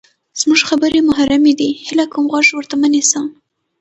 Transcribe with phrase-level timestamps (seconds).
[0.39, 3.19] زمونږ خبرې محرمې دي، هیله کوم غوږ ورته مه نیسه!